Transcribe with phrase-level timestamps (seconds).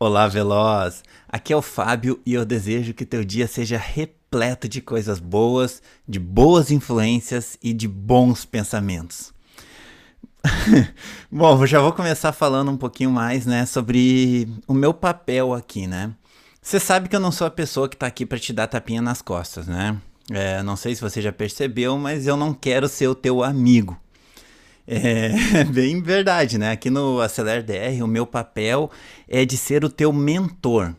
[0.00, 1.02] Olá, Veloz!
[1.28, 5.82] Aqui é o Fábio e eu desejo que teu dia seja repleto de coisas boas,
[6.06, 9.34] de boas influências e de bons pensamentos.
[11.28, 16.14] Bom, já vou começar falando um pouquinho mais, né, sobre o meu papel aqui, né?
[16.62, 19.02] Você sabe que eu não sou a pessoa que tá aqui para te dar tapinha
[19.02, 20.00] nas costas, né?
[20.30, 23.98] É, não sei se você já percebeu, mas eu não quero ser o teu amigo.
[24.90, 26.70] É bem verdade, né?
[26.70, 28.90] Aqui no Acelera DR, o meu papel
[29.28, 30.94] é de ser o teu mentor.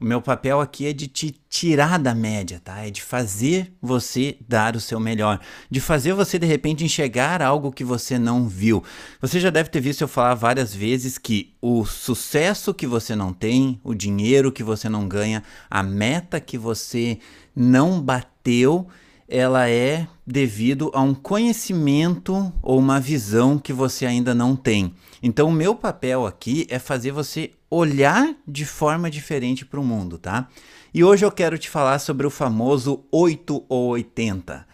[0.00, 2.86] O meu papel aqui é de te tirar da média, tá?
[2.86, 7.72] É de fazer você dar o seu melhor, de fazer você de repente enxergar algo
[7.72, 8.82] que você não viu.
[9.20, 13.32] Você já deve ter visto eu falar várias vezes que o sucesso que você não
[13.32, 17.18] tem, o dinheiro que você não ganha, a meta que você
[17.54, 18.88] não bateu,
[19.32, 24.94] ela é devido a um conhecimento ou uma visão que você ainda não tem.
[25.22, 30.18] Então, o meu papel aqui é fazer você olhar de forma diferente para o mundo,
[30.18, 30.48] tá?
[30.92, 34.66] E hoje eu quero te falar sobre o famoso 8 ou 80.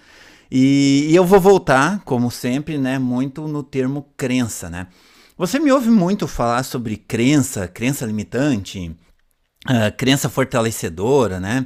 [0.50, 4.88] E, e eu vou voltar, como sempre, né, muito no termo crença, né?
[5.36, 8.90] Você me ouve muito falar sobre crença, crença limitante,
[9.68, 11.64] uh, crença fortalecedora, né?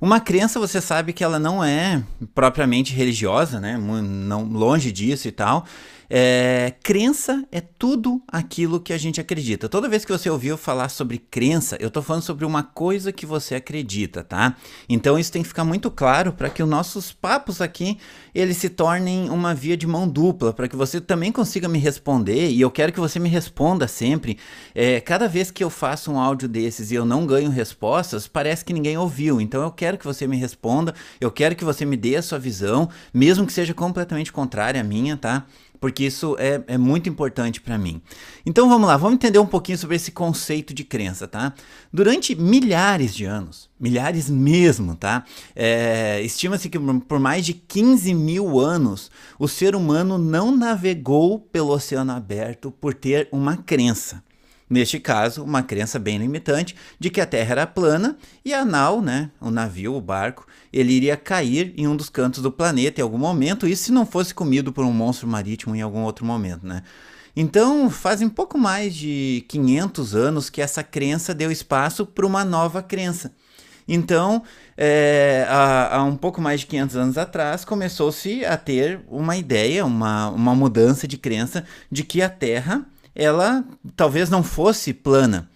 [0.00, 2.02] Uma crença, você sabe que ela não é
[2.34, 3.76] propriamente religiosa, né?
[3.76, 5.66] Não, longe disso e tal.
[6.12, 9.68] É, crença é tudo aquilo que a gente acredita.
[9.68, 13.24] Toda vez que você ouviu falar sobre crença, eu estou falando sobre uma coisa que
[13.24, 14.56] você acredita, tá?
[14.88, 17.96] Então isso tem que ficar muito claro para que os nossos papos aqui
[18.34, 22.50] eles se tornem uma via de mão dupla, para que você também consiga me responder.
[22.50, 24.36] E eu quero que você me responda sempre.
[24.74, 28.64] É, cada vez que eu faço um áudio desses e eu não ganho respostas, parece
[28.64, 29.40] que ninguém ouviu.
[29.40, 32.38] Então eu quero que você me responda, eu quero que você me dê a sua
[32.38, 35.46] visão, mesmo que seja completamente contrária à minha, tá?
[35.80, 38.02] Porque isso é, é muito importante para mim.
[38.44, 41.54] Então vamos lá, vamos entender um pouquinho sobre esse conceito de crença, tá?
[41.92, 45.24] Durante milhares de anos, milhares mesmo, tá?
[45.56, 51.70] É, Estima-se que por mais de 15 mil anos o ser humano não navegou pelo
[51.70, 54.22] oceano aberto por ter uma crença.
[54.70, 59.02] Neste caso, uma crença bem limitante de que a Terra era plana e a nau,
[59.02, 63.02] né, o navio, o barco, ele iria cair em um dos cantos do planeta em
[63.02, 66.64] algum momento, isso se não fosse comido por um monstro marítimo em algum outro momento,
[66.64, 66.84] né?
[67.34, 72.82] Então, fazem pouco mais de 500 anos que essa crença deu espaço para uma nova
[72.82, 73.32] crença.
[73.88, 74.42] Então,
[74.76, 79.84] é, há, há, um pouco mais de 500 anos atrás, começou-se a ter uma ideia,
[79.84, 82.86] uma, uma mudança de crença de que a Terra
[83.20, 83.62] ela
[83.94, 85.46] talvez não fosse plana.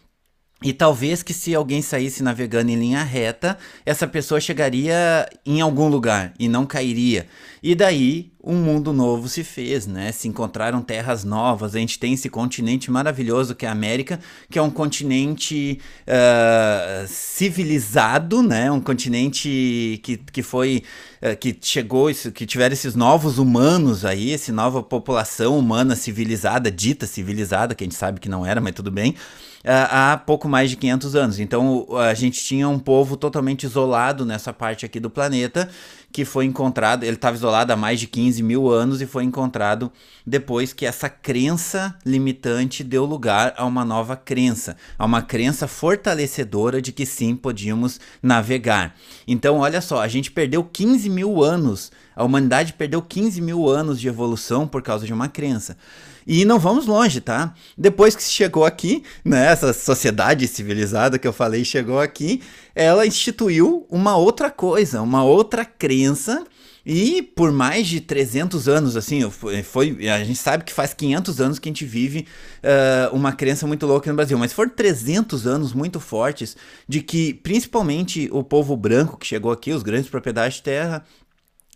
[0.62, 5.88] E talvez que se alguém saísse navegando em linha reta, essa pessoa chegaria em algum
[5.88, 7.26] lugar e não cairia.
[7.62, 10.12] E daí um mundo novo se fez, né?
[10.12, 11.74] Se encontraram terras novas.
[11.74, 17.08] A gente tem esse continente maravilhoso que é a América, que é um continente uh,
[17.08, 18.70] civilizado, né?
[18.70, 20.82] Um continente que, que foi
[21.22, 27.06] uh, que chegou, que tiveram esses novos humanos aí, essa nova população humana civilizada, dita
[27.06, 29.12] civilizada, que a gente sabe que não era, mas tudo bem.
[29.64, 31.40] Uh, há pouco mais de 500 anos.
[31.40, 35.70] Então a gente tinha um povo totalmente isolado nessa parte aqui do planeta
[36.14, 39.90] que foi encontrado, ele estava isolado há mais de 15 mil anos e foi encontrado
[40.24, 46.80] depois que essa crença limitante deu lugar a uma nova crença, a uma crença fortalecedora
[46.80, 48.94] de que sim, podíamos navegar.
[49.26, 54.00] Então, olha só, a gente perdeu 15 mil anos, a humanidade perdeu 15 mil anos
[54.00, 55.76] de evolução por causa de uma crença.
[56.26, 57.54] E não vamos longe, tá?
[57.76, 62.40] Depois que chegou aqui, né, essa sociedade civilizada que eu falei chegou aqui,
[62.74, 66.44] ela instituiu uma outra coisa, uma outra crença
[66.86, 69.28] e por mais de 300 anos, assim,
[69.62, 72.26] foi, a gente sabe que faz 500 anos que a gente vive
[72.62, 76.54] uh, uma crença muito louca no Brasil, mas foram 300 anos muito fortes
[76.86, 81.02] de que, principalmente o povo branco que chegou aqui, os grandes propriedades de terra,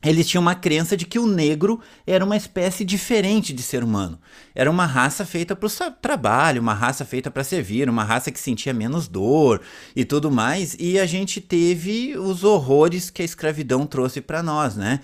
[0.04, 4.18] eles tinham uma crença de que o negro era uma espécie diferente de ser humano.
[4.54, 8.38] Era uma raça feita para o trabalho, uma raça feita para servir, uma raça que
[8.38, 9.60] sentia menos dor
[9.96, 10.76] e tudo mais.
[10.78, 15.00] E a gente teve os horrores que a escravidão trouxe para nós, né?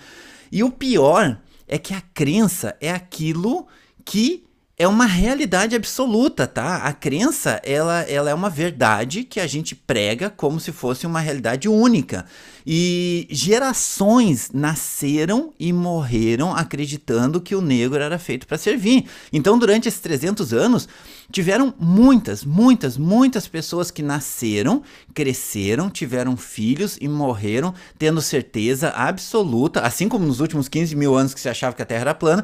[0.49, 1.37] E o pior
[1.67, 3.67] é que a crença é aquilo
[4.05, 4.45] que
[4.77, 6.77] é uma realidade absoluta, tá?
[6.77, 11.21] A crença, ela, ela é uma verdade que a gente prega como se fosse uma
[11.21, 12.25] realidade única.
[12.67, 19.05] E gerações nasceram e morreram acreditando que o negro era feito para servir.
[19.31, 20.89] Então, durante esses 300 anos,
[21.31, 24.83] tiveram muitas, muitas, muitas pessoas que nasceram,
[25.13, 31.33] cresceram, tiveram filhos e morreram tendo certeza absoluta, assim como nos últimos 15 mil anos
[31.33, 32.43] que se achava que a Terra era plana,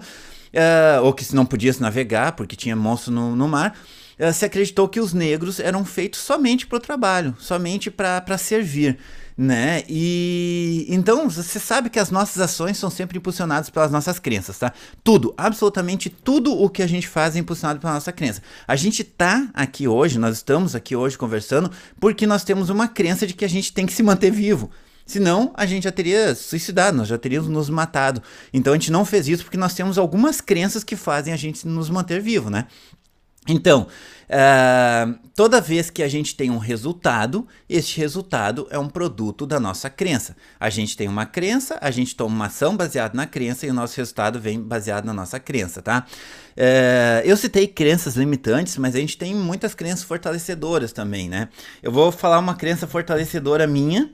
[0.54, 3.76] uh, ou que não podia se navegar porque tinha monstro no, no mar.
[4.20, 8.98] uh, se acreditou que os negros eram feitos somente para o trabalho, somente para servir
[9.38, 9.84] né?
[9.90, 14.72] E então você sabe que as nossas ações são sempre impulsionadas pelas nossas crenças, tá?
[15.04, 18.42] Tudo, absolutamente tudo o que a gente faz é impulsionado pela nossa crença.
[18.68, 23.26] A gente tá aqui hoje, nós estamos aqui hoje conversando porque nós temos uma crença
[23.26, 24.70] de que a gente tem que se manter vivo.
[25.12, 28.24] Senão, a gente já teria suicidado, nós já teríamos nos matado.
[28.54, 31.68] Então, a gente não fez isso porque nós temos algumas crenças que fazem a gente
[31.68, 32.66] nos manter vivo, né?
[33.46, 33.88] Então,
[34.30, 39.60] uh, toda vez que a gente tem um resultado, este resultado é um produto da
[39.60, 40.38] nossa crença.
[40.58, 43.74] A gente tem uma crença, a gente toma uma ação baseada na crença e o
[43.74, 46.06] nosso resultado vem baseado na nossa crença, tá?
[46.56, 51.50] Uh, eu citei crenças limitantes, mas a gente tem muitas crenças fortalecedoras também, né?
[51.84, 54.10] Eu vou falar uma crença fortalecedora minha,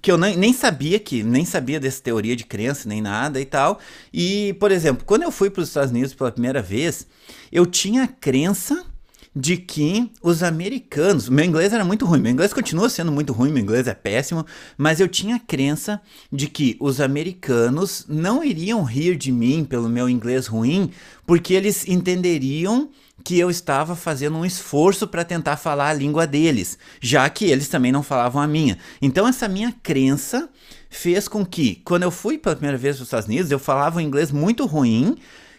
[0.00, 3.44] que eu nem, nem sabia que nem sabia dessa teoria de crença nem nada e
[3.44, 3.80] tal.
[4.12, 7.06] E, por exemplo, quando eu fui para os Estados Unidos pela primeira vez,
[7.50, 8.84] eu tinha a crença
[9.34, 13.50] de que os americanos, meu inglês era muito ruim, meu inglês continua sendo muito ruim,
[13.50, 14.44] meu inglês é péssimo,
[14.76, 16.00] mas eu tinha a crença
[16.30, 20.90] de que os americanos não iriam rir de mim pelo meu inglês ruim,
[21.26, 22.90] porque eles entenderiam
[23.24, 27.68] que eu estava fazendo um esforço para tentar falar a língua deles, já que eles
[27.68, 28.76] também não falavam a minha.
[29.00, 30.48] Então essa minha crença
[30.90, 33.98] fez com que, quando eu fui pela primeira vez para os Estados Unidos, eu falava
[33.98, 35.16] um inglês muito ruim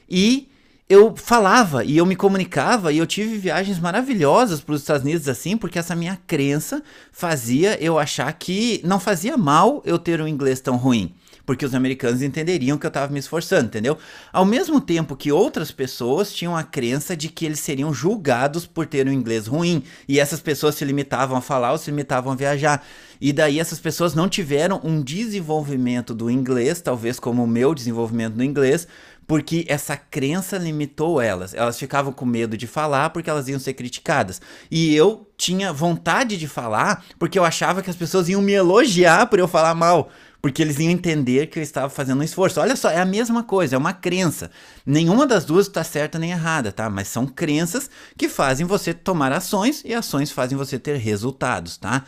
[0.10, 0.50] e
[0.90, 5.28] eu falava e eu me comunicava e eu tive viagens maravilhosas para os Estados Unidos
[5.28, 10.28] assim, porque essa minha crença fazia eu achar que não fazia mal eu ter um
[10.28, 11.14] inglês tão ruim
[11.46, 13.98] porque os americanos entenderiam que eu estava me esforçando, entendeu?
[14.32, 18.86] Ao mesmo tempo que outras pessoas tinham a crença de que eles seriam julgados por
[18.86, 22.36] ter um inglês ruim, e essas pessoas se limitavam a falar ou se limitavam a
[22.36, 22.86] viajar.
[23.20, 28.36] E daí essas pessoas não tiveram um desenvolvimento do inglês, talvez como o meu desenvolvimento
[28.36, 28.88] no inglês,
[29.28, 31.54] porque essa crença limitou elas.
[31.54, 34.42] Elas ficavam com medo de falar porque elas iam ser criticadas.
[34.70, 39.28] E eu tinha vontade de falar porque eu achava que as pessoas iam me elogiar
[39.28, 40.10] por eu falar mal
[40.44, 42.60] porque eles iam entender que eu estava fazendo um esforço.
[42.60, 44.52] Olha só, é a mesma coisa, é uma crença.
[44.86, 46.90] Nenhuma das duas está certa nem errada, tá?
[46.90, 52.04] Mas são crenças que fazem você tomar ações e ações fazem você ter resultados, tá?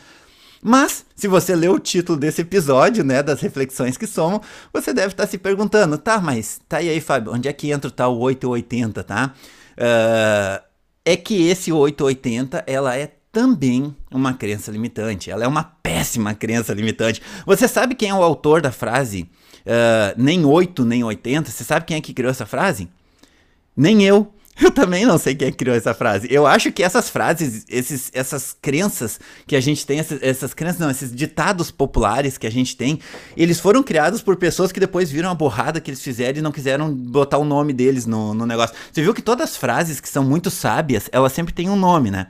[0.67, 4.41] Mas, se você leu o título desse episódio, né, das reflexões que somam,
[4.73, 7.87] você deve estar tá se perguntando, tá, mas tá aí, Fábio, onde é que entra
[7.87, 9.31] o tal 880, tá?
[9.77, 10.65] Uh,
[11.05, 15.29] é que esse 880, ela é também uma crença limitante.
[15.29, 17.21] Ela é uma péssima crença limitante.
[17.45, 19.29] Você sabe quem é o autor da frase
[19.67, 21.51] uh, nem 8 nem 80?
[21.51, 22.89] Você sabe quem é que criou essa frase?
[23.77, 24.33] Nem eu.
[24.61, 26.27] Eu também não sei quem é criou essa frase.
[26.31, 30.79] Eu acho que essas frases, esses, essas crenças que a gente tem, essas, essas crenças,
[30.79, 32.99] não, esses ditados populares que a gente tem,
[33.35, 36.51] eles foram criados por pessoas que depois viram a borrada que eles fizeram e não
[36.51, 38.75] quiseram botar o nome deles no, no negócio.
[38.91, 42.09] Você viu que todas as frases que são muito sábias, elas sempre têm um nome,
[42.09, 42.27] né?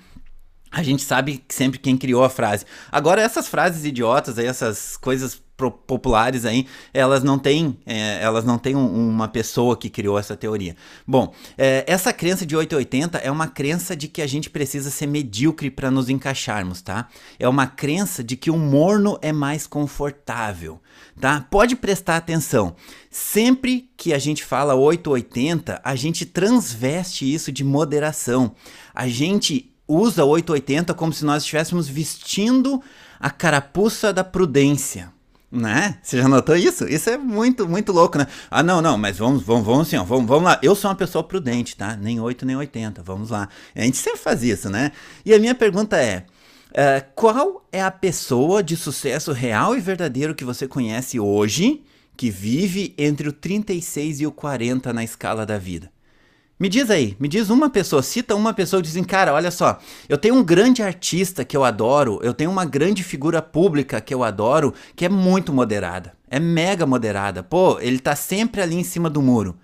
[0.71, 2.65] a gente sabe sempre quem criou a frase.
[2.91, 8.57] Agora, essas frases idiotas aí, essas coisas populares aí, elas não têm, é, elas não
[8.57, 10.75] têm um, uma pessoa que criou essa teoria.
[11.07, 15.07] Bom, é, essa crença de 880 é uma crença de que a gente precisa ser
[15.07, 17.07] medíocre para nos encaixarmos, tá?
[17.39, 20.81] É uma crença de que o morno é mais confortável,
[21.19, 21.45] tá?
[21.49, 22.75] Pode prestar atenção.
[23.09, 28.53] Sempre que a gente fala 880, a gente transveste isso de moderação.
[28.93, 32.81] A gente usa 880 como se nós estivéssemos vestindo
[33.19, 35.14] a carapuça da prudência.
[35.55, 35.97] Né?
[36.03, 36.85] Você já notou isso?
[36.85, 38.27] Isso é muito, muito louco, né?
[38.51, 40.59] Ah, não, não, mas vamos, vamos, vamos assim, ó, vamos, vamos lá.
[40.61, 41.95] Eu sou uma pessoa prudente, tá?
[41.95, 43.47] Nem 8, nem 80, vamos lá.
[43.73, 44.91] A gente sempre faz isso, né?
[45.25, 46.25] E a minha pergunta é:
[46.71, 51.83] uh, qual é a pessoa de sucesso real e verdadeiro que você conhece hoje
[52.17, 55.94] que vive entre o 36 e o 40 na escala da vida?
[56.57, 59.51] Me diz aí, me diz uma pessoa, cita uma pessoa e diz assim, cara, olha
[59.51, 63.99] só, eu tenho um grande artista que eu adoro, eu tenho uma grande figura pública
[63.99, 67.43] que eu adoro, que é muito moderada, é mega moderada.
[67.43, 69.57] Pô, ele tá sempre ali em cima do muro.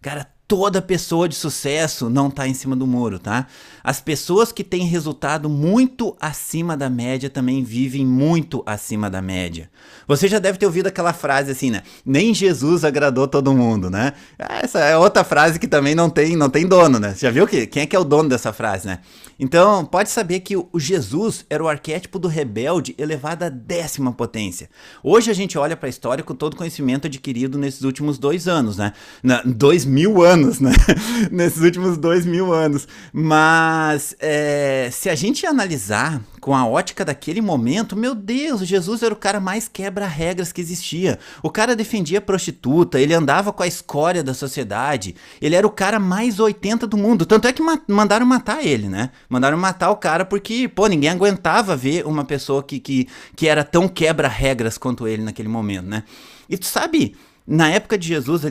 [0.00, 3.46] Cara, toda pessoa de sucesso não está em cima do muro, tá?
[3.82, 9.70] As pessoas que têm resultado muito acima da média também vivem muito acima da média.
[10.06, 11.82] Você já deve ter ouvido aquela frase assim, né?
[12.04, 14.12] Nem Jesus agradou todo mundo, né?
[14.38, 17.14] Essa é outra frase que também não tem, não tem dono, né?
[17.18, 18.98] Já viu que quem é que é o dono dessa frase, né?
[19.40, 24.68] Então, pode saber que o Jesus era o arquétipo do rebelde elevado à décima potência.
[25.02, 28.46] Hoje a gente olha para a história com todo o conhecimento adquirido nesses últimos dois
[28.46, 28.92] anos, né?
[29.22, 30.72] Na, dois mil anos anos, né?
[31.30, 32.86] Nesses últimos dois mil anos.
[33.12, 39.14] Mas é, se a gente analisar com a ótica daquele momento, meu Deus, Jesus era
[39.14, 41.18] o cara mais quebra-regras que existia.
[41.42, 46.00] O cara defendia prostituta, ele andava com a escória da sociedade, ele era o cara
[46.00, 47.24] mais 80 do mundo.
[47.24, 49.10] Tanto é que ma mandaram matar ele, né?
[49.28, 53.62] Mandaram matar o cara porque, pô, ninguém aguentava ver uma pessoa que, que, que era
[53.62, 56.02] tão quebra-regras quanto ele naquele momento, né?
[56.48, 57.14] E tu sabe,
[57.46, 58.44] na época de Jesus,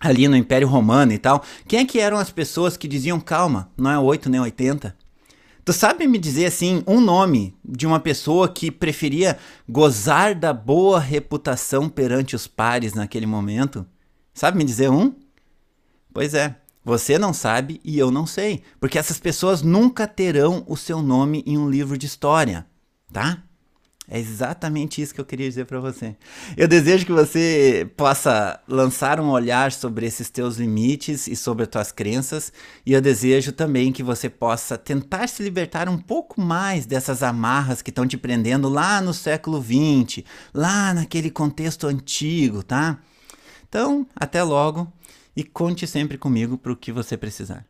[0.00, 3.70] ali no Império Romano e tal, quem é que eram as pessoas que diziam, calma,
[3.76, 4.96] não é 8 nem 80?
[5.64, 9.36] Tu sabe me dizer assim um nome de uma pessoa que preferia
[9.68, 13.84] gozar da boa reputação perante os pares naquele momento?
[14.32, 15.12] Sabe me dizer um?
[16.14, 20.76] Pois é, você não sabe e eu não sei, porque essas pessoas nunca terão o
[20.76, 22.64] seu nome em um livro de história,
[23.12, 23.42] tá?
[24.08, 26.14] É exatamente isso que eu queria dizer para você.
[26.56, 31.68] Eu desejo que você possa lançar um olhar sobre esses teus limites e sobre as
[31.68, 32.52] tuas crenças,
[32.84, 37.82] e eu desejo também que você possa tentar se libertar um pouco mais dessas amarras
[37.82, 40.22] que estão te prendendo lá no século XX,
[40.54, 42.98] lá naquele contexto antigo, tá?
[43.68, 44.90] Então, até logo
[45.36, 47.66] e conte sempre comigo para o que você precisar.